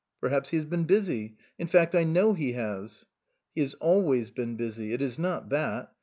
[0.19, 3.05] "Perhaps he has been busy in fact, I know he has.""
[3.53, 4.93] He has always been busy.
[4.93, 5.93] It is not that.